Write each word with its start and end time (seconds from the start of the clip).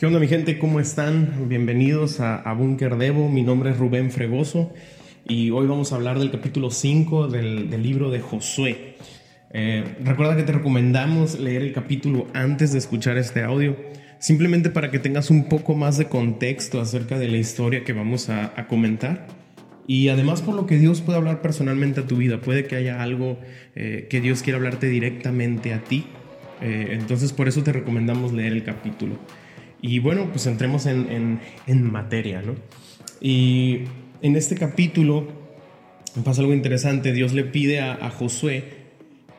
¿Qué 0.00 0.06
onda 0.06 0.18
mi 0.18 0.28
gente? 0.28 0.58
¿Cómo 0.58 0.80
están? 0.80 1.46
Bienvenidos 1.46 2.20
a, 2.20 2.36
a 2.36 2.54
Bunker 2.54 2.96
Devo. 2.96 3.28
Mi 3.28 3.42
nombre 3.42 3.72
es 3.72 3.76
Rubén 3.76 4.10
Fregoso 4.10 4.72
y 5.28 5.50
hoy 5.50 5.66
vamos 5.66 5.92
a 5.92 5.96
hablar 5.96 6.18
del 6.18 6.30
capítulo 6.30 6.70
5 6.70 7.28
del, 7.28 7.68
del 7.68 7.82
libro 7.82 8.10
de 8.10 8.20
Josué. 8.20 8.94
Eh, 9.52 9.84
recuerda 10.02 10.36
que 10.36 10.42
te 10.42 10.52
recomendamos 10.52 11.38
leer 11.38 11.60
el 11.60 11.74
capítulo 11.74 12.28
antes 12.32 12.72
de 12.72 12.78
escuchar 12.78 13.18
este 13.18 13.42
audio, 13.42 13.76
simplemente 14.18 14.70
para 14.70 14.90
que 14.90 14.98
tengas 14.98 15.28
un 15.28 15.50
poco 15.50 15.74
más 15.74 15.98
de 15.98 16.06
contexto 16.06 16.80
acerca 16.80 17.18
de 17.18 17.28
la 17.28 17.36
historia 17.36 17.84
que 17.84 17.92
vamos 17.92 18.30
a, 18.30 18.54
a 18.56 18.68
comentar. 18.68 19.26
Y 19.86 20.08
además 20.08 20.40
por 20.40 20.54
lo 20.54 20.64
que 20.64 20.78
Dios 20.78 21.02
puede 21.02 21.18
hablar 21.18 21.42
personalmente 21.42 22.00
a 22.00 22.06
tu 22.06 22.16
vida, 22.16 22.40
puede 22.40 22.64
que 22.64 22.76
haya 22.76 23.02
algo 23.02 23.38
eh, 23.74 24.06
que 24.08 24.22
Dios 24.22 24.42
quiera 24.42 24.56
hablarte 24.56 24.86
directamente 24.86 25.74
a 25.74 25.84
ti. 25.84 26.06
Eh, 26.62 26.88
entonces 26.92 27.34
por 27.34 27.48
eso 27.48 27.62
te 27.62 27.74
recomendamos 27.74 28.32
leer 28.32 28.54
el 28.54 28.64
capítulo. 28.64 29.18
Y 29.82 29.98
bueno, 29.98 30.28
pues 30.30 30.46
entremos 30.46 30.86
en, 30.86 31.40
en, 31.66 31.90
materia, 31.90 32.42
¿no? 32.42 32.54
Y 33.20 33.82
en 34.20 34.36
este 34.36 34.54
capítulo 34.54 35.28
pasa 36.24 36.42
algo 36.42 36.52
interesante. 36.52 37.12
Dios 37.12 37.32
le 37.32 37.44
pide 37.44 37.80
a, 37.80 37.94
a, 37.94 38.10
Josué 38.10 38.64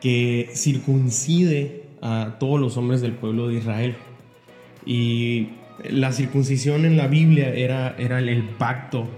que 0.00 0.50
circuncide 0.54 1.84
a 2.00 2.36
todos 2.40 2.60
los 2.60 2.76
hombres 2.76 3.00
del 3.00 3.12
pueblo 3.12 3.48
de 3.48 3.58
Israel. 3.58 3.94
Y 4.84 5.48
la 5.88 6.12
circuncisión 6.12 6.84
en 6.84 6.96
la 6.96 7.06
Biblia 7.06 7.54
era, 7.54 7.94
era 7.98 8.18
el 8.18 8.42
pacto 8.42 9.08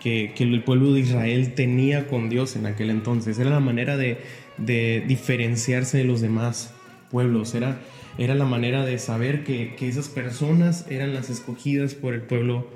que, 0.00 0.32
que, 0.34 0.44
el 0.44 0.62
pueblo 0.62 0.94
de 0.94 1.00
Israel 1.00 1.54
tenía 1.54 2.06
con 2.06 2.30
Dios 2.30 2.56
en 2.56 2.64
aquel 2.64 2.88
entonces. 2.88 3.38
Era 3.38 3.50
la 3.50 3.60
manera 3.60 3.98
de, 3.98 4.18
de 4.56 5.04
diferenciarse 5.06 5.98
de 5.98 6.04
los 6.04 6.22
demás 6.22 6.72
pueblos. 7.10 7.54
Era 7.54 7.80
era 8.18 8.34
la 8.34 8.44
manera 8.44 8.84
de 8.84 8.98
saber 8.98 9.44
que, 9.44 9.74
que 9.76 9.88
esas 9.88 10.08
personas 10.08 10.86
eran 10.90 11.14
las 11.14 11.30
escogidas 11.30 11.94
por 11.94 12.14
el 12.14 12.22
pueblo, 12.22 12.68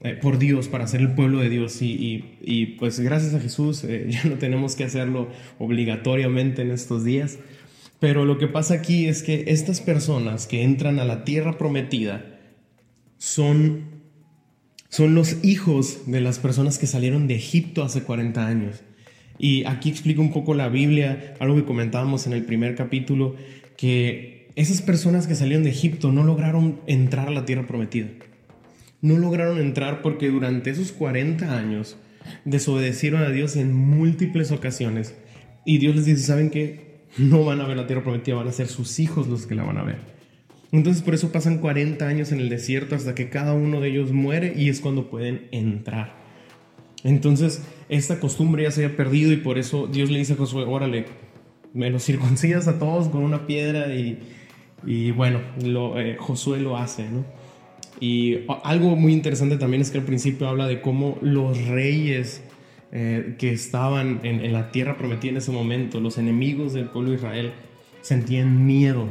eh, 0.00 0.18
por 0.20 0.38
Dios, 0.38 0.68
para 0.68 0.86
ser 0.86 1.00
el 1.00 1.14
pueblo 1.14 1.40
de 1.40 1.48
Dios. 1.48 1.80
Y, 1.82 2.36
y, 2.40 2.66
pues 2.78 3.00
gracias 3.00 3.34
a 3.34 3.40
Jesús 3.40 3.84
eh, 3.84 4.06
ya 4.10 4.24
no 4.24 4.36
tenemos 4.36 4.76
que 4.76 4.84
hacerlo 4.84 5.28
obligatoriamente 5.58 6.62
en 6.62 6.70
estos 6.70 7.04
días. 7.04 7.38
Pero 8.00 8.24
lo 8.24 8.38
que 8.38 8.46
pasa 8.46 8.74
aquí 8.74 9.06
es 9.06 9.22
que 9.22 9.44
estas 9.48 9.80
personas 9.80 10.46
que 10.46 10.62
entran 10.62 11.00
a 11.00 11.04
la 11.04 11.24
tierra 11.24 11.58
prometida 11.58 12.38
son, 13.18 14.02
son 14.88 15.14
los 15.14 15.44
hijos 15.44 16.02
de 16.06 16.20
las 16.20 16.38
personas 16.38 16.78
que 16.78 16.86
salieron 16.86 17.26
de 17.26 17.34
Egipto 17.34 17.82
hace 17.82 18.02
40 18.02 18.46
años. 18.46 18.84
Y 19.38 19.64
aquí 19.64 19.88
explico 19.88 20.20
un 20.20 20.32
poco 20.32 20.54
la 20.54 20.68
Biblia, 20.68 21.34
algo 21.40 21.56
que 21.56 21.64
comentábamos 21.64 22.26
en 22.26 22.32
el 22.32 22.44
primer 22.44 22.74
capítulo, 22.74 23.36
que 23.76 24.37
esas 24.58 24.82
personas 24.82 25.28
que 25.28 25.36
salieron 25.36 25.62
de 25.62 25.70
Egipto 25.70 26.10
no 26.10 26.24
lograron 26.24 26.80
entrar 26.88 27.28
a 27.28 27.30
la 27.30 27.44
tierra 27.44 27.68
prometida. 27.68 28.08
No 29.00 29.16
lograron 29.16 29.60
entrar 29.60 30.02
porque 30.02 30.30
durante 30.30 30.70
esos 30.70 30.90
40 30.90 31.56
años 31.56 31.96
desobedecieron 32.44 33.22
a 33.22 33.30
Dios 33.30 33.54
en 33.54 33.72
múltiples 33.72 34.50
ocasiones. 34.50 35.14
Y 35.64 35.78
Dios 35.78 35.94
les 35.94 36.06
dice, 36.06 36.24
¿saben 36.24 36.50
qué? 36.50 37.04
No 37.18 37.44
van 37.44 37.60
a 37.60 37.68
ver 37.68 37.76
la 37.76 37.86
tierra 37.86 38.02
prometida, 38.02 38.34
van 38.34 38.48
a 38.48 38.52
ser 38.52 38.66
sus 38.66 38.98
hijos 38.98 39.28
los 39.28 39.46
que 39.46 39.54
la 39.54 39.62
van 39.62 39.78
a 39.78 39.84
ver. 39.84 39.98
Entonces 40.72 41.04
por 41.04 41.14
eso 41.14 41.30
pasan 41.30 41.58
40 41.58 42.04
años 42.08 42.32
en 42.32 42.40
el 42.40 42.48
desierto 42.48 42.96
hasta 42.96 43.14
que 43.14 43.30
cada 43.30 43.52
uno 43.52 43.80
de 43.80 43.90
ellos 43.90 44.10
muere 44.10 44.54
y 44.56 44.70
es 44.70 44.80
cuando 44.80 45.08
pueden 45.08 45.46
entrar. 45.52 46.16
Entonces 47.04 47.62
esta 47.88 48.18
costumbre 48.18 48.64
ya 48.64 48.72
se 48.72 48.84
había 48.84 48.96
perdido 48.96 49.32
y 49.32 49.36
por 49.36 49.56
eso 49.56 49.86
Dios 49.86 50.10
le 50.10 50.18
dice 50.18 50.32
a 50.32 50.36
Josué, 50.36 50.64
órale, 50.64 51.06
me 51.74 51.90
los 51.90 52.04
circuncidas 52.04 52.66
a 52.66 52.80
todos 52.80 53.08
con 53.08 53.22
una 53.22 53.46
piedra 53.46 53.94
y, 53.94 54.18
y 54.86 55.10
bueno, 55.10 55.40
eh, 55.96 56.16
Josué 56.18 56.60
lo 56.60 56.76
hace, 56.76 57.08
¿no? 57.08 57.24
Y 58.00 58.40
algo 58.62 58.94
muy 58.94 59.12
interesante 59.12 59.56
también 59.56 59.82
es 59.82 59.90
que 59.90 59.98
al 59.98 60.04
principio 60.04 60.48
habla 60.48 60.68
de 60.68 60.80
cómo 60.80 61.18
los 61.20 61.58
reyes 61.66 62.42
eh, 62.92 63.34
que 63.38 63.50
estaban 63.50 64.20
en, 64.22 64.44
en, 64.44 64.52
la 64.52 64.70
tierra 64.70 64.96
prometida 64.96 65.32
en 65.32 65.36
ese 65.38 65.50
momento, 65.50 66.00
los 66.00 66.16
enemigos 66.16 66.72
del 66.72 66.86
pueblo 66.86 67.10
de 67.10 67.16
Israel, 67.16 67.52
sentían 68.00 68.66
miedo. 68.66 69.06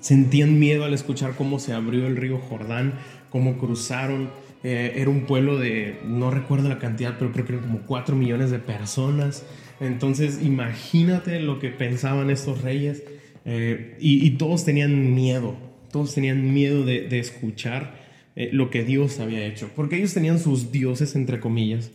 Sentían 0.00 0.60
miedo 0.60 0.84
al 0.84 0.94
escuchar 0.94 1.34
cómo 1.34 1.58
se 1.58 1.72
abrió 1.72 2.06
el 2.06 2.16
río 2.16 2.38
Jordán, 2.38 2.94
cómo 3.30 3.58
cruzaron. 3.58 4.30
Eh, 4.62 4.92
era 4.96 5.10
un 5.10 5.22
pueblo 5.22 5.58
de, 5.58 5.98
no 6.04 6.30
recuerdo 6.30 6.68
la 6.68 6.78
cantidad, 6.78 7.16
pero 7.18 7.32
creo 7.32 7.46
que 7.46 7.52
eran 7.54 7.64
como 7.64 7.80
4 7.80 8.14
millones 8.14 8.50
de 8.50 8.60
personas. 8.60 9.44
Entonces 9.80 10.40
imagínate 10.42 11.40
lo 11.40 11.58
que 11.58 11.68
pensaban 11.68 12.30
estos 12.30 12.62
reyes 12.62 13.02
eh, 13.50 13.96
y, 13.98 14.28
todos 14.32 14.66
tenían 14.66 15.14
miedo, 15.14 15.56
todos 15.90 16.14
tenían 16.14 16.52
miedo 16.52 16.84
de, 16.84 17.18
escuchar 17.18 17.94
eh, 18.36 18.50
lo 18.52 18.68
que 18.68 18.84
Dios 18.84 19.20
había 19.20 19.46
hecho, 19.46 19.70
porque 19.74 19.96
ellos 19.96 20.12
tenían 20.12 20.38
sus 20.38 20.70
dioses, 20.70 21.16
entre 21.16 21.40
comillas, 21.40 21.90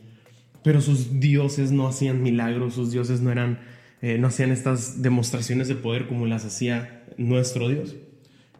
pero 0.63 0.81
sus 0.81 1.19
dioses 1.19 1.71
no 1.71 1.87
hacían 1.87 2.23
milagros, 2.23 2.73
sus 2.73 2.91
dioses 2.91 3.21
no 3.21 3.31
eran, 3.31 3.59
eh, 4.01 4.17
no 4.17 4.29
hacían 4.29 4.51
estas 4.51 5.03
demostraciones 5.03 5.67
de 5.67 5.75
poder 5.75 6.07
como 6.07 6.25
las 6.25 6.43
hacía 6.43 7.03
nuestro 7.17 7.69
Dios. 7.69 7.97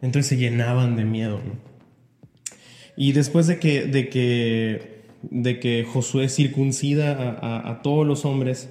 Entonces 0.04 0.28
se 0.28 0.38
llenaban 0.38 0.96
de 0.96 1.06
miedo. 1.06 1.42
¿no? 1.44 1.58
Y 2.96 3.14
después 3.14 3.48
de 3.48 3.58
que, 3.58 3.86
de 3.86 4.10
que, 4.10 5.02
de 5.24 5.60
que 5.60 5.84
Josué 5.84 6.30
circuncida 6.30 7.40
a 7.42 7.82
todos 7.82 8.06
los 8.06 8.24
hombres, 8.24 8.70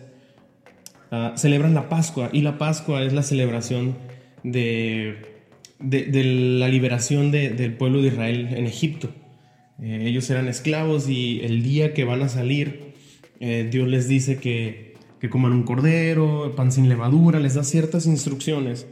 uh, 1.12 1.36
celebran 1.36 1.74
la 1.74 1.88
Pascua, 1.88 2.30
y 2.32 2.40
la 2.40 2.58
Pascua 2.58 3.02
es 3.02 3.12
la 3.12 3.22
celebración 3.22 3.96
de, 4.42 5.32
de, 5.78 6.24
la 6.24 6.68
liberación 6.68 7.30
de, 7.30 7.50
del 7.50 7.74
pueblo 7.74 8.02
de 8.02 8.08
Israel 8.08 8.48
en 8.52 8.66
Egipto. 8.66 9.10
Eh, 9.80 10.04
ellos 10.06 10.28
eran 10.30 10.48
esclavos 10.48 11.08
y 11.08 11.40
el 11.42 11.62
día 11.62 11.94
que 11.94 12.04
van 12.04 12.22
a 12.22 12.28
salir, 12.28 12.94
eh, 13.40 13.68
Dios 13.70 13.88
les 13.88 14.08
dice 14.08 14.38
que, 14.38 14.94
que 15.20 15.28
coman 15.28 15.52
un 15.52 15.64
cordero, 15.64 16.54
pan 16.56 16.70
sin 16.70 16.88
levadura, 16.88 17.40
les 17.40 17.54
da 17.54 17.64
ciertas 17.64 18.06
instrucciones. 18.06 18.86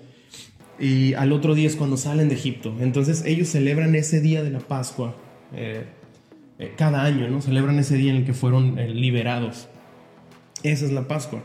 Y 0.78 1.14
al 1.14 1.32
otro 1.32 1.54
día 1.54 1.66
es 1.66 1.76
cuando 1.76 1.96
salen 1.96 2.28
de 2.28 2.34
Egipto. 2.34 2.74
Entonces 2.80 3.24
ellos 3.26 3.48
celebran 3.48 3.94
ese 3.94 4.20
día 4.20 4.42
de 4.42 4.50
la 4.50 4.60
Pascua 4.60 5.16
eh, 5.54 5.84
cada 6.76 7.04
año, 7.04 7.28
¿no? 7.28 7.40
Celebran 7.40 7.78
ese 7.78 7.96
día 7.96 8.10
en 8.10 8.18
el 8.18 8.24
que 8.24 8.32
fueron 8.32 8.76
liberados. 8.94 9.68
Esa 10.62 10.86
es 10.86 10.92
la 10.92 11.06
Pascua. 11.06 11.42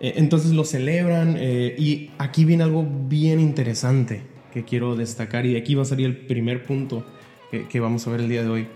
Eh, 0.00 0.14
entonces 0.16 0.52
lo 0.52 0.64
celebran 0.64 1.36
eh, 1.38 1.74
y 1.78 2.10
aquí 2.18 2.44
viene 2.44 2.64
algo 2.64 2.86
bien 3.08 3.40
interesante 3.40 4.22
que 4.52 4.64
quiero 4.64 4.96
destacar 4.96 5.46
y 5.46 5.56
aquí 5.56 5.74
va 5.74 5.82
a 5.82 5.86
salir 5.86 6.06
el 6.06 6.16
primer 6.16 6.62
punto 6.64 7.04
que, 7.50 7.80
vamos 7.80 8.06
a 8.06 8.10
ver 8.10 8.20
el 8.20 8.28
día 8.28 8.42
de 8.42 8.50
hoy. 8.50 8.66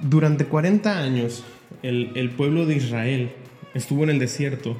Durante 0.00 0.46
40 0.46 0.98
años 0.98 1.44
el, 1.82 2.12
el, 2.14 2.30
pueblo 2.30 2.64
de 2.64 2.76
Israel 2.76 3.30
estuvo 3.74 4.04
en 4.04 4.10
el 4.10 4.18
desierto 4.18 4.76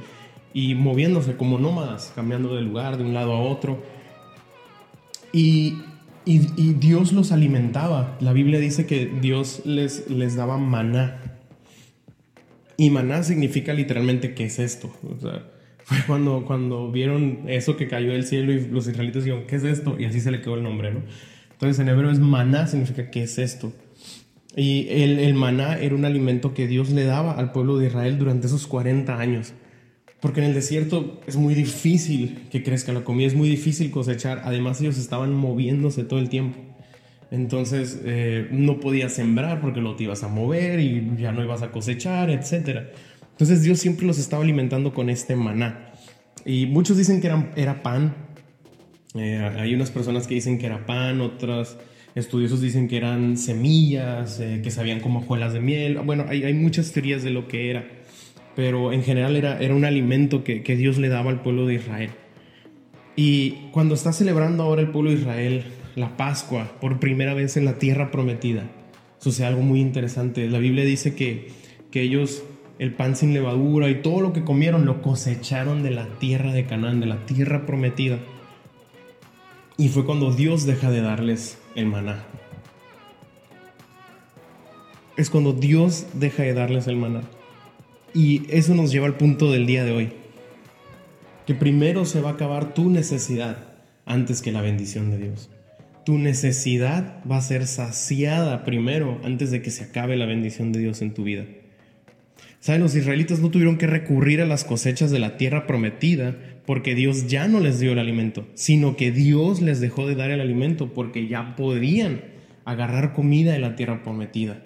y 0.55 0.75
moviéndose 0.75 1.37
como 1.37 1.59
nómadas, 1.59 2.13
cambiando 2.15 2.55
de 2.55 2.63
lugar 2.63 2.97
de 2.97 3.05
un 3.05 3.15
lado 3.15 3.33
a 3.33 3.41
otro. 3.41 3.83
Y, 5.33 5.79
y, 6.25 6.39
Dios 6.75 7.13
los 7.13 7.33
alimentaba. 7.33 8.17
La 8.21 8.33
Biblia 8.33 8.59
dice 8.59 8.87
que 8.87 9.07
Dios 9.07 9.63
les, 9.65 10.11
les 10.11 10.37
daba 10.37 10.57
maná. 10.57 11.39
Y 12.77 12.91
maná 12.91 13.23
significa 13.23 13.73
literalmente 13.73 14.35
qué 14.35 14.47
es 14.47 14.59
esto. 14.59 14.91
Fue 15.89 15.97
cuando, 16.07 16.45
cuando 16.45 16.93
vieron 16.93 17.45
eso 17.47 17.79
que 17.79 17.89
cayó 17.89 18.13
del 18.13 18.25
cielo 18.25 18.53
y 18.53 18.69
los 18.69 18.87
israelitas 18.87 19.25
dijeron, 19.25 19.47
¿qué 19.47 19.57
es 19.57 19.65
esto? 19.65 19.97
Y 19.99 20.05
así 20.05 20.21
se 20.21 20.31
le 20.31 20.43
quedó 20.43 20.57
el 20.57 20.63
nombre, 20.63 20.93
¿no? 20.93 21.01
Entonces 21.53 21.79
en 21.79 21.89
hebreo 21.89 22.11
es 22.11 22.19
maná, 22.19 22.67
significa 22.67 23.11
¿qué 23.11 23.23
es 23.23 23.39
esto? 23.39 23.73
Y 24.55 24.87
el, 24.91 25.19
el 25.19 25.33
maná 25.33 25.79
era 25.79 25.95
un 25.95 26.05
alimento 26.05 26.53
que 26.53 26.67
Dios 26.67 26.91
le 26.91 27.05
daba 27.05 27.33
al 27.33 27.53
pueblo 27.53 27.79
de 27.79 27.87
Israel 27.87 28.19
durante 28.19 28.49
esos 28.49 28.67
40 28.67 29.19
años. 29.19 29.55
Porque 30.21 30.41
en 30.41 30.47
el 30.49 30.55
desierto 30.55 31.23
es 31.27 31.37
muy 31.37 31.55
difícil 31.55 32.49
que 32.51 32.63
crezca 32.63 32.93
la 32.93 33.03
comida, 33.03 33.27
es 33.27 33.35
muy 33.35 33.49
difícil 33.49 33.91
cosechar. 33.91 34.43
Además 34.45 34.83
ellos 34.83 34.99
estaban 34.99 35.33
moviéndose 35.33 36.05
todo 36.05 36.19
el 36.19 36.29
tiempo. 36.29 36.59
Entonces 37.31 38.03
eh, 38.05 38.47
no 38.51 38.79
podías 38.79 39.15
sembrar 39.15 39.63
porque 39.63 39.81
lo 39.81 39.97
te 39.97 40.05
ibas 40.05 40.23
a 40.23 40.29
mover 40.29 40.81
y 40.81 41.17
ya 41.19 41.33
no 41.33 41.43
ibas 41.43 41.63
a 41.63 41.71
cosechar, 41.71 42.29
etcétera. 42.29 42.91
Entonces 43.39 43.63
Dios 43.63 43.79
siempre 43.79 44.05
los 44.05 44.19
estaba 44.19 44.43
alimentando 44.43 44.93
con 44.93 45.09
este 45.09 45.37
maná. 45.37 45.93
Y 46.45 46.67
muchos 46.67 46.97
dicen 46.97 47.21
que 47.21 47.29
era, 47.55 47.83
pan. 47.85 48.17
Eh, 49.15 49.39
hay 49.57 49.73
unas 49.77 49.93
personas 49.93 50.27
que 50.27 50.35
dicen 50.35 50.59
que 50.59 50.67
era 50.67 50.87
pan, 50.87 51.21
otros 51.21 51.77
estudiosos 52.17 52.61
dicen 52.61 52.89
que 52.89 52.97
eran 52.97 53.37
semillas, 53.37 54.41
eh, 54.41 54.61
que 54.61 54.73
sabían 54.73 54.99
como 54.99 55.21
hojuelas 55.21 55.53
de 55.53 55.61
miel. 55.61 55.99
Bueno, 55.99 56.25
hay, 56.29 56.43
hay, 56.43 56.53
muchas 56.53 56.91
teorías 56.91 57.23
de 57.23 57.31
lo 57.31 57.47
que 57.47 57.71
era. 57.71 57.87
Pero 58.57 58.93
en 58.93 59.05
general 59.05 59.37
era, 59.37 59.61
era 59.61 59.73
un 59.73 59.85
alimento 59.85 60.43
que, 60.43 60.65
que 60.65 60.75
Dios 60.75 60.99
le 60.99 61.09
daba 61.09 61.31
al 61.31 61.41
pueblo 61.41 61.65
de 61.65 61.75
Israel. 61.75 62.11
Y 63.15 63.69
cuando 63.71 63.95
está 63.95 64.13
celebrando 64.13 64.65
ahora 64.65 64.83
el 64.83 64.91
pueblo 64.91 65.13
de 65.13 65.19
Israel 65.19 65.65
la 65.95 66.17
Pascua 66.17 66.77
por 66.81 66.99
primera 66.99 67.35
vez 67.35 67.57
en 67.57 67.67
la 67.67 67.79
tierra 67.79 68.11
prometida, 68.11 68.69
sucede 69.19 69.47
algo 69.47 69.63
muy 69.63 69.81
interesante. 69.81 70.49
La 70.49 70.59
Biblia 70.59 70.85
dice 70.85 71.15
que, 71.15 71.53
que 71.93 72.03
ellos 72.03 72.43
el 72.79 72.93
pan 72.93 73.17
sin 73.17 73.35
levadura 73.35 73.89
y 73.89 74.03
todo 74.03 74.21
lo 74.21 74.33
que 74.33 74.45
comieron 74.45 74.85
lo 74.85 75.03
cosecharon 75.03 75.83
de 75.83 75.91
la 75.91 76.07
tierra 76.19 76.53
de 76.53 76.65
Canaán, 76.65 77.01
de 77.01 77.07
la 77.07 77.27
tierra 77.27 77.67
prometida. 77.67 78.19
Y 79.77 79.89
fue 79.89 80.05
cuando 80.05 80.33
Dios 80.33 80.67
deja 80.67 80.91
de 80.91 81.01
darles 81.01 81.59
el 81.75 81.87
maná. 81.87 82.25
es 85.19 85.31
cuando 85.31 85.53
Dios 85.53 86.07
deja 86.15 86.45
de 86.45 86.55
darles 86.55 86.87
el 86.87 86.97
maná. 86.97 87.23
Y 88.15 88.43
eso 88.51 88.75
nos 88.75 88.93
lleva 88.93 89.07
al 89.07 89.17
punto 89.17 89.51
del 89.51 89.67
día 89.67 89.85
de 89.85 89.91
hoy. 89.91 90.13
Que 91.45 91.55
primero 91.55 92.05
se 92.05 92.21
va 92.21 92.31
a 92.31 92.33
acabar 92.35 92.73
tu 92.73 92.89
necesidad 92.89 93.59
antes 94.07 94.41
que 94.41 94.53
la 94.53 94.63
bendición 94.63 95.11
de 95.11 95.19
Dios. 95.19 95.51
Tu 96.07 96.19
necesidad 96.19 97.21
va 97.29 97.39
a 97.39 97.43
ser 97.43 97.67
saciada 97.67 98.65
primero 98.65 99.19
antes 99.25 99.51
de 99.51 99.61
que 99.61 99.73
se 99.73 99.85
acabe 99.85 100.17
la 100.17 100.25
bendición 100.25 100.71
de 100.71 100.79
Dios 100.79 101.03
en 101.03 101.13
tu 101.13 101.25
vida. 101.25 101.45
¿Saben? 102.61 102.83
Los 102.83 102.95
israelitas 102.97 103.41
no 103.41 103.51
tuvieron 103.51 103.79
que 103.79 103.87
recurrir 103.87 104.41
a 104.41 104.47
las 104.47 104.65
cosechas 104.65 105.11
de 105.11 105.21
la 105.21 105.37
tierra 105.37 105.67
prometida 105.67 106.37
porque 106.67 106.95
Dios 106.95 107.29
ya 107.29 107.49
no 107.49 107.61
les 107.61 107.79
dio 107.79 107.93
el 107.93 107.99
alimento, 107.99 108.47
sino 108.55 108.97
que 108.97 109.13
Dios 109.13 109.61
les 109.63 109.81
dejó 109.81 110.07
de 110.07 110.17
dar 110.17 110.31
el 110.31 110.41
alimento 110.41 110.93
porque 110.93 111.29
ya 111.29 111.57
podían 111.57 112.23
agarrar 112.65 113.15
comida 113.15 113.53
de 113.53 113.61
la 113.61 113.77
tierra 113.77 114.03
prometida. 114.03 114.63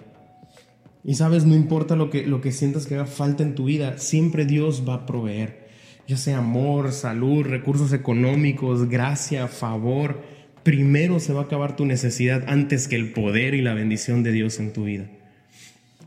Y 1.05 1.15
sabes, 1.15 1.45
no 1.45 1.55
importa 1.55 1.95
lo 1.95 2.09
que, 2.09 2.25
lo 2.25 2.41
que 2.41 2.51
sientas 2.51 2.87
que 2.87 2.95
haga 2.95 3.05
falta 3.05 3.43
en 3.43 3.55
tu 3.55 3.65
vida, 3.65 3.97
siempre 3.97 4.45
Dios 4.45 4.83
va 4.87 4.95
a 4.95 5.05
proveer. 5.05 5.67
Ya 6.07 6.17
sea 6.17 6.39
amor, 6.39 6.91
salud, 6.91 7.45
recursos 7.45 7.93
económicos, 7.93 8.89
gracia, 8.89 9.47
favor. 9.47 10.21
Primero 10.63 11.19
se 11.19 11.33
va 11.33 11.41
a 11.41 11.43
acabar 11.45 11.75
tu 11.75 11.85
necesidad 11.85 12.43
antes 12.47 12.87
que 12.87 12.95
el 12.95 13.11
poder 13.11 13.53
y 13.53 13.61
la 13.61 13.73
bendición 13.73 14.23
de 14.23 14.31
Dios 14.31 14.59
en 14.59 14.73
tu 14.73 14.85
vida. 14.85 15.05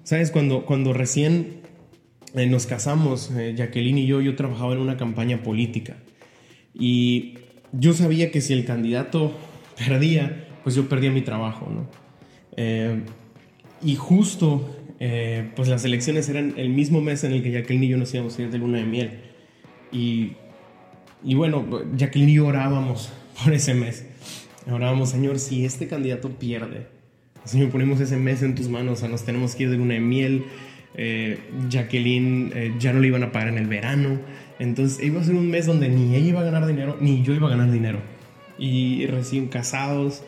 Sabes, 0.02 0.30
cuando, 0.30 0.66
cuando 0.66 0.92
recién 0.92 1.65
eh, 2.36 2.46
nos 2.46 2.66
casamos, 2.66 3.30
eh, 3.36 3.54
Jacqueline 3.56 3.98
y 3.98 4.06
yo, 4.06 4.20
yo 4.20 4.36
trabajaba 4.36 4.74
en 4.74 4.78
una 4.78 4.96
campaña 4.96 5.42
política. 5.42 5.96
Y 6.74 7.38
yo 7.72 7.94
sabía 7.94 8.30
que 8.30 8.42
si 8.42 8.52
el 8.52 8.64
candidato 8.64 9.34
perdía, 9.78 10.46
pues 10.62 10.74
yo 10.76 10.88
perdía 10.88 11.10
mi 11.10 11.22
trabajo, 11.22 11.70
¿no? 11.70 11.88
Eh, 12.56 13.00
y 13.82 13.94
justo, 13.96 14.74
pues 15.54 15.68
las 15.68 15.84
elecciones 15.84 16.28
eran 16.30 16.54
el 16.56 16.70
mismo 16.70 17.02
mes 17.02 17.22
en 17.24 17.32
el 17.32 17.42
que 17.42 17.52
Jacqueline 17.52 17.84
y 17.84 17.88
yo 17.88 17.98
nos 17.98 18.12
íbamos 18.14 18.38
a 18.38 18.42
ir 18.42 18.50
de 18.50 18.58
luna 18.58 18.78
de 18.78 18.84
miel. 18.84 19.10
Y, 19.92 20.32
y 21.22 21.34
bueno, 21.34 21.64
Jacqueline 21.96 22.30
y 22.30 22.34
yo 22.34 22.46
orábamos 22.46 23.12
por 23.44 23.52
ese 23.52 23.74
mes. 23.74 24.06
Orábamos, 24.70 25.10
Señor, 25.10 25.38
si 25.38 25.64
este 25.64 25.88
candidato 25.88 26.30
pierde, 26.30 26.86
Señor, 27.46 27.70
ponemos 27.70 28.00
ese 28.00 28.16
mes 28.16 28.42
en 28.42 28.56
tus 28.56 28.68
manos, 28.68 28.94
o 28.94 29.00
sea, 29.00 29.08
nos 29.08 29.24
tenemos 29.24 29.54
que 29.54 29.64
ir 29.64 29.70
de 29.70 29.76
luna 29.76 29.94
de 29.94 30.00
miel, 30.00 30.44
eh, 30.98 31.38
Jacqueline 31.69 32.52
eh, 32.54 32.75
ya 32.78 32.94
no 32.94 33.00
le 33.00 33.08
iban 33.08 33.22
a 33.22 33.31
pagar 33.31 33.48
en 33.48 33.58
el 33.58 33.66
verano. 33.66 34.19
Entonces 34.58 35.04
iba 35.04 35.20
a 35.20 35.25
ser 35.25 35.34
un 35.34 35.50
mes 35.50 35.66
donde 35.66 35.88
ni 35.88 36.16
ella 36.16 36.28
iba 36.28 36.40
a 36.40 36.44
ganar 36.44 36.66
dinero, 36.66 36.96
ni 37.00 37.22
yo 37.22 37.34
iba 37.34 37.48
a 37.48 37.50
ganar 37.50 37.70
dinero. 37.70 38.00
Y 38.58 39.06
recién 39.06 39.48
casados. 39.48 40.22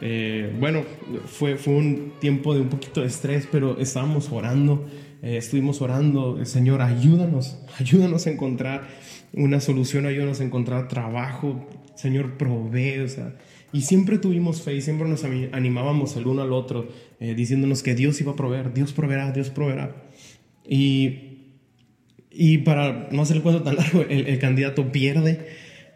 Eh, 0.00 0.52
bueno, 0.60 0.82
fue, 1.26 1.56
fue 1.56 1.74
un 1.74 2.12
tiempo 2.20 2.54
de 2.54 2.60
un 2.60 2.68
poquito 2.68 3.00
de 3.00 3.08
estrés, 3.08 3.48
pero 3.50 3.78
estábamos 3.78 4.30
orando, 4.30 4.88
estuvimos 5.22 5.80
orando, 5.80 6.44
Señor, 6.44 6.82
ayúdanos, 6.82 7.58
ayúdanos 7.78 8.26
a 8.26 8.30
encontrar 8.30 8.88
una 9.32 9.60
solución, 9.60 10.06
ayúdanos 10.06 10.40
a 10.40 10.44
encontrar 10.44 10.88
trabajo, 10.88 11.66
Señor, 11.94 12.36
provee, 12.36 13.06
y 13.72 13.82
siempre 13.82 14.18
tuvimos 14.18 14.62
fe 14.62 14.74
y 14.74 14.80
siempre 14.80 15.08
nos 15.08 15.24
animábamos 15.24 16.16
el 16.16 16.26
uno 16.26 16.42
al 16.42 16.52
otro, 16.52 16.88
diciéndonos 17.20 17.84
que 17.84 17.94
Dios 17.94 18.20
iba 18.20 18.32
a 18.32 18.36
proveer, 18.36 18.74
Dios 18.74 18.92
proveerá, 18.92 19.30
Dios 19.30 19.50
proveerá. 19.50 20.03
Y, 20.68 21.18
y 22.30 22.58
para 22.58 23.08
no 23.10 23.22
hacer 23.22 23.36
el 23.36 23.42
cuento 23.42 23.62
tan 23.62 23.76
largo, 23.76 24.02
el, 24.08 24.38
candidato 24.38 24.92
pierde, 24.92 25.46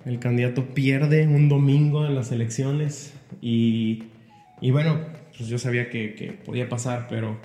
el 0.04 0.18
candidato 0.18 0.74
pierde 0.74 1.26
un 1.26 1.48
domingo 1.48 2.06
en 2.06 2.14
las 2.14 2.32
elecciones 2.32 3.14
y, 3.40 4.04
y 4.60 4.70
bueno, 4.70 5.00
pues 5.36 5.48
yo 5.48 5.58
sabía 5.58 5.90
que, 5.90 6.14
que, 6.14 6.32
podía 6.32 6.68
pasar, 6.68 7.06
pero 7.08 7.38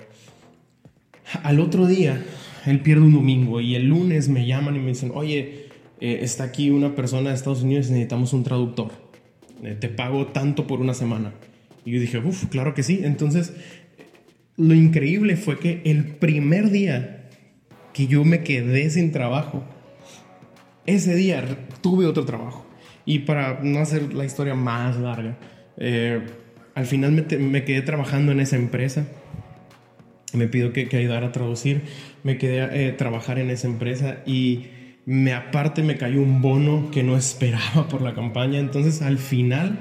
al 1.42 1.60
otro 1.60 1.86
día 1.86 2.22
él 2.66 2.80
pierde 2.80 3.02
un 3.02 3.14
domingo 3.14 3.60
y 3.60 3.74
el 3.74 3.88
lunes 3.88 4.28
me 4.28 4.46
llaman 4.46 4.76
y 4.76 4.80
me 4.80 4.88
dicen, 4.88 5.12
oye, 5.14 5.66
eh, 6.00 6.18
está 6.22 6.44
aquí 6.44 6.70
una 6.70 6.94
persona 6.94 7.30
de 7.30 7.36
Estados 7.36 7.62
Unidos 7.62 7.88
y 7.88 7.92
necesitamos 7.92 8.32
un 8.32 8.44
traductor, 8.44 8.90
eh, 9.62 9.76
te 9.78 9.88
pago 9.88 10.26
tanto 10.28 10.66
por 10.66 10.80
una 10.80 10.94
semana. 10.94 11.32
Y 11.84 11.92
yo 11.92 12.00
dije, 12.00 12.18
uff, 12.18 12.46
claro 12.46 12.74
que 12.74 12.82
sí. 12.82 13.00
Entonces 13.04 13.52
lo 14.56 14.74
increíble 14.74 15.36
fue 15.36 15.58
que 15.58 15.82
el 15.84 16.04
primer 16.04 16.70
día 16.70 17.28
que 17.92 18.06
yo 18.06 18.24
me 18.24 18.42
quedé 18.42 18.90
sin 18.90 19.12
trabajo, 19.12 19.64
ese 20.86 21.14
día 21.14 21.44
tuve 21.80 22.06
otro 22.06 22.24
trabajo. 22.24 22.66
Y 23.06 23.20
para 23.20 23.60
no 23.62 23.80
hacer 23.80 24.14
la 24.14 24.24
historia 24.24 24.54
más 24.54 24.96
larga, 24.96 25.36
eh, 25.76 26.20
al 26.74 26.86
final 26.86 27.12
me, 27.12 27.64
quedé 27.64 27.82
trabajando 27.82 28.32
en 28.32 28.40
esa 28.40 28.56
empresa. 28.56 29.06
Me 30.32 30.48
pidió 30.48 30.72
que, 30.72 30.88
que 30.88 30.96
ayudara 30.96 31.28
a 31.28 31.32
traducir. 31.32 31.82
Me 32.22 32.38
quedé 32.38 32.62
a 32.62 32.74
eh, 32.74 32.92
trabajar 32.92 33.38
en 33.38 33.50
esa 33.50 33.68
empresa 33.68 34.18
y 34.26 34.66
me 35.06 35.32
aparte 35.32 35.82
me 35.82 35.96
cayó 35.96 36.20
un 36.20 36.40
bono 36.40 36.90
que 36.90 37.02
no 37.02 37.16
esperaba 37.16 37.88
por 37.88 38.02
la 38.02 38.14
campaña. 38.14 38.58
Entonces 38.58 39.02
al 39.02 39.18
final 39.18 39.78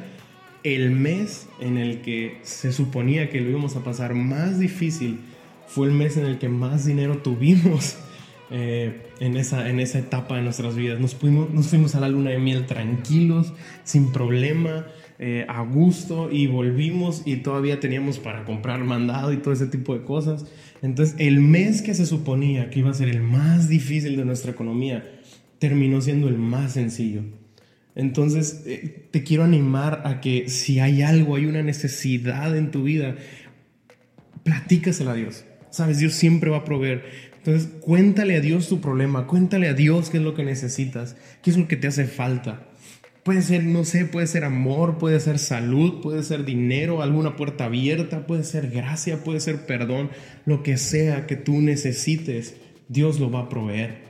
el 0.63 0.91
mes 0.91 1.47
en 1.59 1.77
el 1.77 2.01
que 2.01 2.39
se 2.43 2.71
suponía 2.71 3.29
que 3.29 3.41
lo 3.41 3.49
íbamos 3.49 3.75
a 3.75 3.83
pasar 3.83 4.13
más 4.13 4.59
difícil 4.59 5.19
fue 5.67 5.87
el 5.87 5.93
mes 5.93 6.17
en 6.17 6.25
el 6.25 6.37
que 6.37 6.49
más 6.49 6.85
dinero 6.85 7.17
tuvimos 7.17 7.97
eh, 8.51 9.01
en, 9.19 9.37
esa, 9.37 9.69
en 9.69 9.79
esa 9.79 9.99
etapa 9.99 10.35
de 10.35 10.43
nuestras 10.43 10.75
vidas. 10.75 10.99
Nos, 10.99 11.21
nos 11.23 11.67
fuimos 11.67 11.95
a 11.95 11.99
la 11.99 12.09
luna 12.09 12.31
de 12.31 12.39
miel 12.39 12.65
tranquilos, 12.65 13.53
sin 13.83 14.11
problema, 14.11 14.85
eh, 15.19 15.45
a 15.47 15.61
gusto 15.61 16.29
y 16.31 16.47
volvimos 16.47 17.23
y 17.25 17.37
todavía 17.37 17.79
teníamos 17.79 18.19
para 18.19 18.45
comprar 18.45 18.83
mandado 18.83 19.31
y 19.31 19.37
todo 19.37 19.53
ese 19.53 19.67
tipo 19.67 19.93
de 19.93 20.03
cosas. 20.03 20.45
Entonces 20.81 21.15
el 21.19 21.39
mes 21.39 21.81
que 21.81 21.93
se 21.93 22.05
suponía 22.05 22.69
que 22.69 22.79
iba 22.79 22.89
a 22.89 22.93
ser 22.93 23.09
el 23.09 23.21
más 23.21 23.69
difícil 23.69 24.15
de 24.15 24.25
nuestra 24.25 24.51
economía 24.51 25.03
terminó 25.59 26.01
siendo 26.01 26.27
el 26.27 26.37
más 26.37 26.73
sencillo. 26.73 27.21
Entonces, 27.95 28.63
eh, 28.65 29.07
te 29.11 29.23
quiero 29.23 29.43
animar 29.43 30.01
a 30.05 30.19
que 30.19 30.49
si 30.49 30.79
hay 30.79 31.01
algo, 31.01 31.35
hay 31.35 31.45
una 31.45 31.61
necesidad 31.61 32.55
en 32.57 32.71
tu 32.71 32.83
vida, 32.83 33.15
platícasela 34.43 35.11
a 35.11 35.15
Dios. 35.15 35.45
Sabes, 35.69 35.99
Dios 35.99 36.13
siempre 36.13 36.49
va 36.49 36.57
a 36.57 36.65
proveer. 36.65 37.03
Entonces, 37.37 37.69
cuéntale 37.81 38.37
a 38.37 38.41
Dios 38.41 38.69
tu 38.69 38.79
problema, 38.79 39.27
cuéntale 39.27 39.67
a 39.67 39.73
Dios 39.73 40.09
qué 40.09 40.17
es 40.17 40.23
lo 40.23 40.33
que 40.33 40.43
necesitas, 40.43 41.17
qué 41.41 41.51
es 41.51 41.57
lo 41.57 41.67
que 41.67 41.75
te 41.75 41.87
hace 41.87 42.05
falta. 42.05 42.67
Puede 43.23 43.41
ser, 43.41 43.63
no 43.63 43.85
sé, 43.85 44.05
puede 44.05 44.27
ser 44.27 44.43
amor, 44.43 44.97
puede 44.97 45.19
ser 45.19 45.39
salud, 45.39 46.01
puede 46.01 46.23
ser 46.23 46.45
dinero, 46.45 47.01
alguna 47.01 47.35
puerta 47.35 47.65
abierta, 47.65 48.27
puede 48.27 48.43
ser 48.43 48.69
gracia, 48.69 49.23
puede 49.23 49.39
ser 49.39 49.65
perdón, 49.65 50.09
lo 50.45 50.61
que 50.61 50.77
sea 50.77 51.25
que 51.25 51.35
tú 51.35 51.61
necesites, 51.61 52.55
Dios 52.89 53.19
lo 53.19 53.31
va 53.31 53.41
a 53.41 53.49
proveer. 53.49 54.03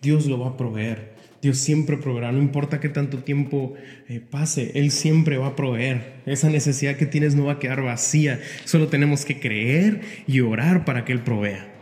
Dios 0.00 0.26
lo 0.26 0.38
va 0.38 0.48
a 0.48 0.56
proveer. 0.56 1.15
Dios 1.46 1.58
siempre 1.58 1.96
proveerá, 1.96 2.32
no 2.32 2.42
importa 2.42 2.80
qué 2.80 2.88
tanto 2.88 3.18
tiempo 3.18 3.74
eh, 4.08 4.18
pase, 4.18 4.72
Él 4.74 4.90
siempre 4.90 5.38
va 5.38 5.46
a 5.46 5.54
proveer. 5.54 6.14
Esa 6.26 6.50
necesidad 6.50 6.96
que 6.96 7.06
tienes 7.06 7.36
no 7.36 7.44
va 7.44 7.52
a 7.52 7.58
quedar 7.60 7.82
vacía, 7.82 8.40
solo 8.64 8.88
tenemos 8.88 9.24
que 9.24 9.38
creer 9.38 10.00
y 10.26 10.40
orar 10.40 10.84
para 10.84 11.04
que 11.04 11.12
Él 11.12 11.20
provea. 11.20 11.72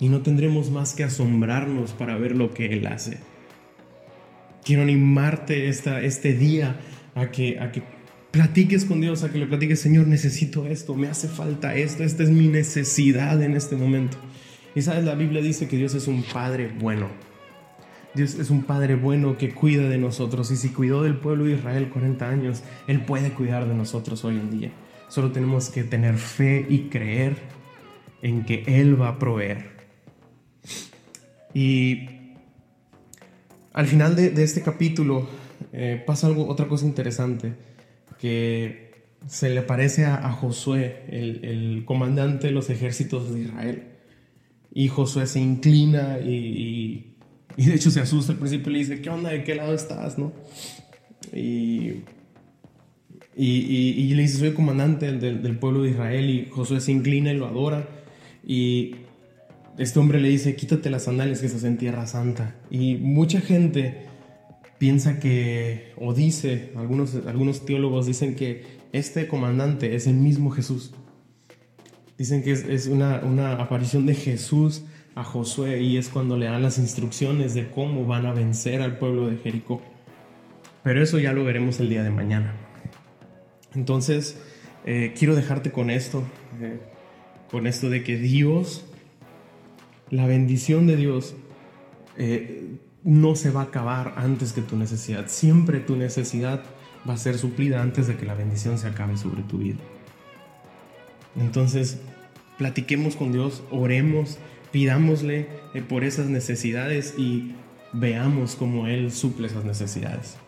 Y 0.00 0.08
no 0.08 0.22
tendremos 0.22 0.72
más 0.72 0.94
que 0.94 1.04
asombrarnos 1.04 1.92
para 1.92 2.16
ver 2.16 2.34
lo 2.34 2.52
que 2.52 2.72
Él 2.72 2.84
hace. 2.88 3.18
Quiero 4.64 4.82
animarte 4.82 5.68
esta, 5.68 6.00
este 6.02 6.34
día 6.34 6.80
a 7.14 7.30
que, 7.30 7.60
a 7.60 7.70
que 7.70 7.84
platiques 8.32 8.84
con 8.84 9.00
Dios, 9.00 9.22
a 9.22 9.30
que 9.30 9.38
le 9.38 9.46
platiques, 9.46 9.78
Señor, 9.78 10.08
necesito 10.08 10.66
esto, 10.66 10.96
me 10.96 11.06
hace 11.06 11.28
falta 11.28 11.76
esto, 11.76 12.02
esta 12.02 12.24
es 12.24 12.30
mi 12.30 12.48
necesidad 12.48 13.40
en 13.40 13.54
este 13.54 13.76
momento. 13.76 14.16
Y 14.74 14.82
sabes, 14.82 15.04
la 15.04 15.14
Biblia 15.14 15.40
dice 15.40 15.68
que 15.68 15.76
Dios 15.76 15.94
es 15.94 16.08
un 16.08 16.24
Padre 16.24 16.72
bueno 16.76 17.31
Dios 18.14 18.34
es 18.34 18.50
un 18.50 18.64
Padre 18.64 18.94
bueno 18.94 19.38
que 19.38 19.54
cuida 19.54 19.88
de 19.88 19.96
nosotros 19.96 20.50
y 20.50 20.56
si 20.56 20.68
cuidó 20.68 21.02
del 21.02 21.16
pueblo 21.16 21.44
de 21.44 21.52
Israel 21.52 21.88
40 21.88 22.28
años, 22.28 22.62
Él 22.86 23.04
puede 23.04 23.32
cuidar 23.32 23.66
de 23.66 23.74
nosotros 23.74 24.24
hoy 24.24 24.34
en 24.34 24.50
día. 24.50 24.72
Solo 25.08 25.32
tenemos 25.32 25.70
que 25.70 25.84
tener 25.84 26.16
fe 26.18 26.66
y 26.68 26.90
creer 26.90 27.36
en 28.20 28.44
que 28.44 28.64
Él 28.66 29.00
va 29.00 29.08
a 29.08 29.18
proveer. 29.18 29.72
Y 31.54 32.06
al 33.72 33.86
final 33.86 34.14
de, 34.14 34.42
este 34.42 34.62
capítulo 34.62 35.26
eh, 35.72 36.02
pasa 36.06 36.26
algo, 36.26 36.48
otra 36.48 36.68
cosa 36.68 36.84
interesante, 36.84 37.54
que 38.18 38.92
se 39.26 39.48
le 39.48 39.62
parece 39.62 40.04
a, 40.04 40.30
Josué, 40.32 41.04
el, 41.08 41.44
el, 41.44 41.84
comandante 41.86 42.48
de 42.48 42.52
los 42.52 42.68
ejércitos 42.68 43.32
de 43.32 43.40
Israel. 43.40 43.84
Y 44.74 44.88
Josué 44.88 45.26
se 45.26 45.40
inclina 45.40 46.18
y 46.18 47.11
de 47.56 47.74
hecho 47.74 47.90
se 47.90 48.00
asusta 48.00 48.32
al 48.32 48.38
principio 48.38 48.70
y 48.70 48.72
le 48.74 48.78
dice, 48.80 49.00
¿qué 49.00 49.10
onda? 49.10 49.30
¿De 49.30 49.44
qué 49.44 49.54
lado 49.54 49.74
estás? 49.74 50.18
¿No? 50.18 50.32
Y, 51.32 52.02
y, 53.36 54.14
le 54.14 54.22
dice, 54.22 54.38
soy 54.38 54.48
el 54.48 54.54
comandante 54.54 55.10
del, 55.12 55.42
del, 55.42 55.58
pueblo 55.58 55.82
de 55.82 55.90
Israel 55.90 56.30
y 56.30 56.48
Josué 56.50 56.80
se 56.80 56.92
inclina 56.92 57.32
y 57.32 57.36
lo 57.36 57.46
adora. 57.46 57.88
Y 58.46 58.96
este 59.78 59.98
hombre 59.98 60.20
le 60.20 60.28
dice, 60.28 60.54
quítate 60.56 60.90
las 60.90 61.04
sandalias 61.04 61.40
que 61.40 61.46
estás 61.46 61.64
en 61.64 61.78
tierra 61.78 62.06
santa. 62.06 62.56
Y 62.70 62.96
mucha 62.96 63.40
gente 63.40 64.06
piensa 64.78 65.18
que, 65.18 65.92
o 65.96 66.12
dice, 66.12 66.72
algunos, 66.76 67.14
algunos 67.26 67.64
teólogos 67.64 68.06
dicen 68.06 68.34
que 68.34 68.82
este 68.92 69.28
comandante 69.28 69.94
es 69.94 70.06
el 70.06 70.14
mismo 70.14 70.50
Jesús. 70.50 70.92
Dicen 72.18 72.42
que 72.42 72.52
es, 72.52 72.86
una, 72.86 73.20
una 73.24 73.52
aparición 73.52 74.06
de 74.06 74.14
Jesús 74.14 74.82
a 75.14 75.24
Josué 75.24 75.82
y 75.82 75.96
es 75.96 76.08
cuando 76.08 76.36
le 76.36 76.46
dan 76.46 76.62
las 76.62 76.78
instrucciones 76.78 77.54
de 77.54 77.70
cómo 77.70 78.06
van 78.06 78.26
a 78.26 78.32
vencer 78.32 78.80
al 78.82 78.98
pueblo 78.98 79.28
de 79.28 79.36
Jericó. 79.36 79.82
Pero 80.82 81.02
eso 81.02 81.18
ya 81.18 81.32
lo 81.32 81.44
veremos 81.44 81.80
el 81.80 81.88
día 81.88 82.02
de 82.02 82.10
mañana. 82.10 82.54
Entonces, 83.74 84.38
eh, 84.84 85.14
quiero 85.16 85.34
dejarte 85.34 85.70
con 85.70 85.90
esto, 85.90 86.24
eh, 86.60 86.80
con 87.50 87.66
esto 87.66 87.88
de 87.88 88.02
que 88.02 88.16
Dios, 88.16 88.84
la 90.10 90.26
bendición 90.26 90.86
de 90.86 90.96
Dios, 90.96 91.36
eh, 92.16 92.76
no 93.04 93.34
se 93.36 93.50
va 93.50 93.62
a 93.62 93.64
acabar 93.64 94.14
antes 94.16 94.52
que 94.52 94.62
tu 94.62 94.76
necesidad. 94.76 95.28
Siempre 95.28 95.80
tu 95.80 95.96
necesidad 95.96 96.62
va 97.08 97.14
a 97.14 97.16
ser 97.16 97.38
suplida 97.38 97.82
antes 97.82 98.06
de 98.06 98.16
que 98.16 98.26
la 98.26 98.34
bendición 98.34 98.78
se 98.78 98.88
acabe 98.88 99.16
sobre 99.16 99.42
tu 99.42 99.58
vida. 99.58 99.78
Entonces, 101.36 102.00
platiquemos 102.58 103.16
con 103.16 103.32
Dios, 103.32 103.62
oremos, 103.70 104.38
pidámosle 104.72 105.46
por 105.88 106.04
esas 106.04 106.26
necesidades 106.26 107.14
y 107.18 107.52
veamos 107.92 108.56
cómo 108.56 108.86
Él 108.86 109.12
suple 109.12 109.46
esas 109.46 109.64
necesidades. 109.64 110.38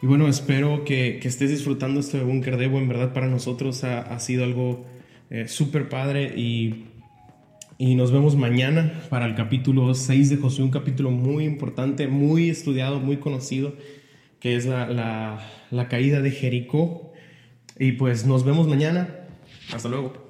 Y 0.00 0.06
bueno, 0.06 0.28
espero 0.28 0.84
que, 0.84 1.18
estés 1.22 1.50
disfrutando 1.50 2.00
este 2.00 2.22
Bunker 2.22 2.56
Debo. 2.56 2.78
En 2.78 2.88
verdad, 2.88 3.12
para 3.12 3.26
nosotros 3.26 3.82
ha, 3.82 4.18
sido 4.20 4.44
algo 4.44 4.86
eh, 5.30 5.48
súper 5.48 5.88
padre. 5.88 6.34
Y, 6.36 6.84
nos 7.78 8.12
vemos 8.12 8.36
mañana 8.36 9.02
para 9.08 9.26
el 9.26 9.34
capítulo 9.34 9.94
6 9.94 10.30
de 10.30 10.36
Josué, 10.36 10.64
un 10.64 10.70
capítulo 10.70 11.10
muy 11.10 11.44
importante, 11.44 12.08
muy 12.08 12.50
estudiado, 12.50 12.98
muy 12.98 13.18
conocido, 13.18 13.74
que 14.40 14.56
es 14.56 14.66
la 14.66 15.88
caída 15.88 16.20
de 16.20 16.30
Jericó. 16.30 17.12
Y 17.78 17.92
pues 17.92 18.24
nos 18.26 18.44
vemos 18.44 18.68
mañana. 18.68 19.08
Hasta 19.72 19.88
luego. 19.88 20.27